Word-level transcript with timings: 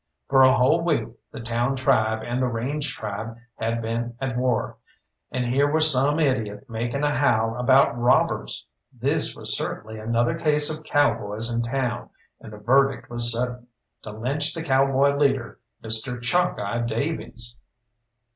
For 0.29 0.41
a 0.41 0.55
whole 0.55 0.81
week 0.83 1.09
the 1.31 1.41
town 1.41 1.75
tribe 1.75 2.23
and 2.25 2.41
the 2.41 2.47
range 2.47 2.95
tribe 2.95 3.37
had 3.57 3.83
been 3.83 4.15
at 4.19 4.35
war, 4.35 4.77
and 5.31 5.45
here 5.45 5.71
was 5.71 5.91
some 5.93 6.19
idiot 6.19 6.67
making 6.67 7.03
a 7.03 7.11
howl 7.13 7.55
about 7.55 7.95
robbers! 7.95 8.65
This 8.91 9.35
was 9.35 9.55
certainly 9.55 9.99
another 9.99 10.33
case 10.33 10.75
of 10.75 10.83
cowboys 10.83 11.51
in 11.51 11.61
town, 11.61 12.09
and 12.39 12.51
the 12.51 12.57
verdict 12.57 13.11
was 13.11 13.31
sudden 13.31 13.67
to 14.01 14.09
lynch 14.11 14.55
the 14.55 14.63
cowboy 14.63 15.15
leader, 15.17 15.59
Mr. 15.83 16.19
Chalkeye 16.19 16.83
Davies. 16.87 17.57